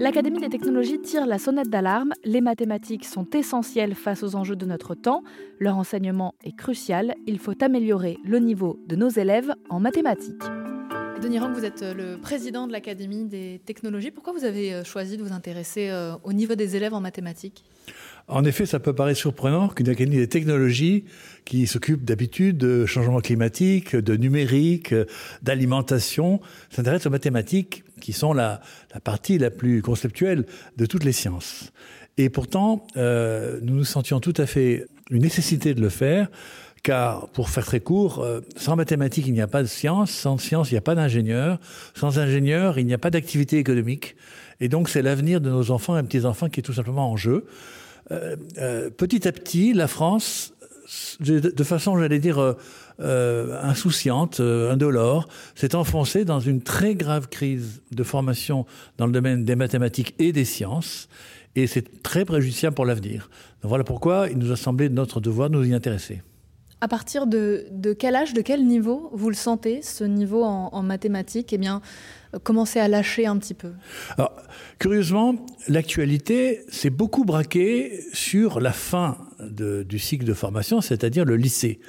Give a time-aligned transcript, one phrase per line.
[0.00, 2.12] L'Académie des technologies tire la sonnette d'alarme.
[2.24, 5.24] Les mathématiques sont essentielles face aux enjeux de notre temps.
[5.58, 7.16] Leur enseignement est crucial.
[7.26, 10.44] Il faut améliorer le niveau de nos élèves en mathématiques.
[11.20, 14.12] Denis Rang, vous êtes euh, le président de l'Académie des technologies.
[14.12, 17.64] Pourquoi vous avez euh, choisi de vous intéresser euh, au niveau des élèves en mathématiques?
[18.28, 21.06] En effet, ça peut paraître surprenant qu'une académie des technologies
[21.44, 24.94] qui s'occupe d'habitude de changement climatique, de numérique,
[25.42, 26.40] d'alimentation,
[26.70, 28.60] s'intéresse aux mathématiques qui sont la,
[29.04, 30.44] partie la plus conceptuelle
[30.76, 31.72] de toutes les sciences.
[32.16, 36.28] Et pourtant, nous nous sentions tout à fait une nécessité de le faire
[36.82, 40.38] car, pour faire très court, euh, sans mathématiques, il n'y a pas de science, sans
[40.38, 41.58] science, il n'y a pas d'ingénieur,
[41.94, 44.16] sans ingénieur, il n'y a pas d'activité économique.
[44.60, 47.46] Et donc, c'est l'avenir de nos enfants et petits-enfants qui est tout simplement en jeu.
[48.10, 50.54] Euh, euh, petit à petit, la France,
[51.20, 52.56] de façon, j'allais dire,
[52.98, 58.66] insouciante, indolore, s'est enfoncée dans une très grave crise de formation
[58.96, 61.08] dans le domaine des mathématiques et des sciences,
[61.56, 63.30] et c'est très préjudiciable pour l'avenir.
[63.62, 66.22] Voilà pourquoi il nous a semblé notre devoir de nous y intéresser.
[66.80, 67.66] À partir de,
[67.98, 71.52] quel âge, de quel niveau vous le sentez, ce niveau en, mathématiques?
[71.52, 71.82] Eh bien,
[72.27, 73.72] euh, commencer à lâcher un petit peu.
[74.16, 74.34] Alors,
[74.78, 75.34] curieusement,
[75.68, 81.80] l'actualité s'est beaucoup braquée sur la fin du cycle de formation, c'est-à-dire le lycée.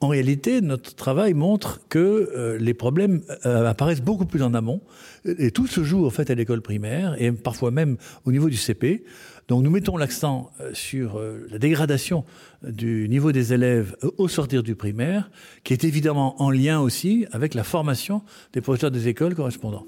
[0.00, 1.98] En réalité, notre travail montre que
[2.34, 4.80] euh, les problèmes euh, apparaissent beaucoup plus en amont,
[5.24, 8.56] et tout se joue en fait à l'école primaire et parfois même au niveau du
[8.56, 9.04] CP.
[9.48, 12.24] Donc nous mettons l'accent euh, sur euh, la dégradation
[12.62, 15.30] du niveau des élèves euh, au sortir du primaire,
[15.64, 19.81] qui est évidemment en lien aussi avec la formation des professeurs des écoles correspondants.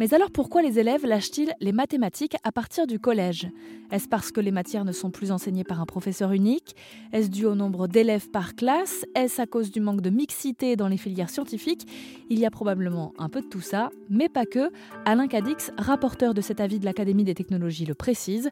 [0.00, 3.48] Mais alors pourquoi les élèves lâchent-ils les mathématiques à partir du collège?
[3.90, 6.74] Est-ce parce que les matières ne sont plus enseignées par un professeur unique?
[7.12, 9.04] Est-ce dû au nombre d'élèves par classe?
[9.14, 11.86] Est-ce à cause du manque de mixité dans les filières scientifiques?
[12.30, 14.70] Il y a probablement un peu de tout ça, mais pas que.
[15.04, 18.48] Alain Cadix, rapporteur de cet avis de l'Académie des technologies, le précise.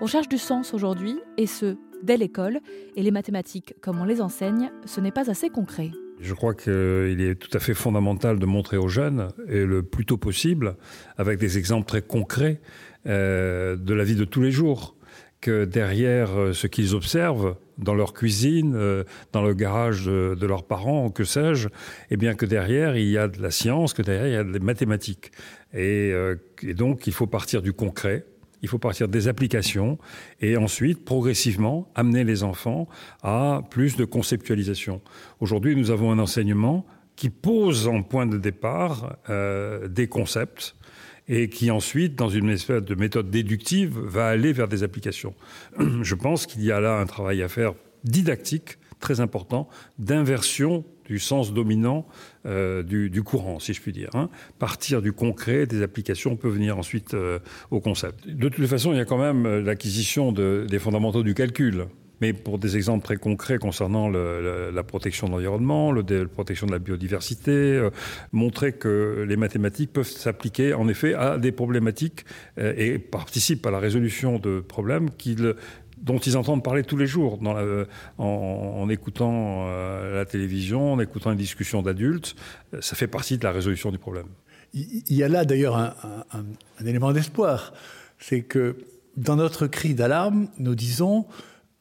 [0.00, 2.60] On cherche du sens aujourd'hui, et ce, dès l'école,
[2.94, 5.90] et les mathématiques, comme on les enseigne, ce n'est pas assez concret.
[6.22, 10.06] Je crois qu'il est tout à fait fondamental de montrer aux jeunes, et le plus
[10.06, 10.76] tôt possible,
[11.18, 12.60] avec des exemples très concrets
[13.06, 14.94] euh, de la vie de tous les jours,
[15.40, 19.02] que derrière euh, ce qu'ils observent dans leur cuisine, euh,
[19.32, 21.68] dans le garage de, leurs parents, que sais-je,
[22.12, 24.44] eh bien que derrière il y a de la science, que derrière il y a
[24.44, 25.32] des mathématiques,
[25.74, 26.12] et
[26.62, 28.26] donc il faut partir du concret
[28.62, 29.98] il faut partir des applications
[30.40, 32.88] et ensuite, progressivement, amener les enfants
[33.22, 35.00] à plus de conceptualisation.
[35.40, 36.86] Aujourd'hui, nous avons un enseignement
[37.16, 40.76] qui pose en point de départ euh, des concepts
[41.28, 45.34] et qui ensuite, dans une espèce de méthode déductive, va aller vers des applications.
[46.02, 47.74] Je pense qu'il y a là un travail à faire
[48.04, 49.68] didactique très important
[49.98, 52.06] d'inversion du sens dominant
[52.46, 54.10] euh, du, courant, si je puis dire.
[54.14, 54.28] Hein.
[54.58, 57.38] Partir du concret, des applications, peut venir ensuite euh,
[57.70, 58.26] au concept.
[58.28, 61.86] De toute façon, il y a quand même euh, l'acquisition des fondamentaux du calcul.
[62.20, 66.78] Mais pour des exemples très concrets concernant la protection de l'environnement, la protection de la
[66.78, 67.84] biodiversité,
[68.30, 72.24] montrer que les mathématiques peuvent s'appliquer en effet à des problématiques
[72.58, 75.56] et participent à la résolution de problèmes qu'ils
[76.02, 77.38] dont ils entendent parler tous les jours
[78.18, 82.34] en, écoutant euh, la télévision, en écoutant une discussion d'adultes.
[82.80, 84.26] Ça fait partie de la résolution du problème.
[84.74, 87.72] Il y a là d'ailleurs un, élément d'espoir.
[88.18, 88.76] C'est que
[89.16, 91.26] dans notre cri d'alarme, nous disons,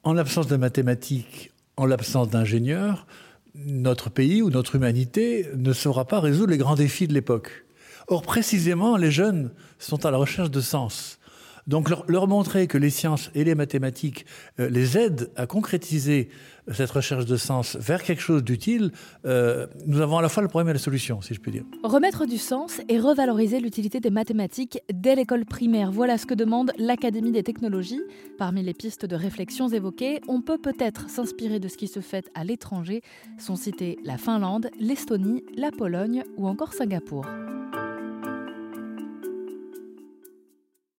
[0.04, 3.08] en l'absence de mathématiques, en l'absence d'ingénieurs,
[3.56, 7.66] notre pays ou notre humanité ne saura pas résoudre les grands défis de l'époque.
[8.08, 11.20] Or, précisément, les jeunes sont à la recherche de sens.
[11.68, 14.26] Donc leur, montrer que les sciences et les mathématiques
[14.60, 16.30] euh, les aident à concrétiser
[16.72, 18.92] cette recherche de sens vers quelque chose d'utile,
[19.26, 21.64] euh, nous avons à la fois le problème et la solution, si je puis dire.
[21.84, 26.72] Remettre du sens et revaloriser l'utilité des mathématiques dès l'école primaire, voilà ce que demande
[26.78, 28.02] l'Académie des technologies.
[28.38, 32.30] Parmi les pistes de réflexion évoquées, on peut peut-être s'inspirer de ce qui se fait
[32.36, 33.02] à l'étranger.
[33.38, 37.26] Sont cités la Finlande, l'Estonie, la Pologne ou encore Singapour.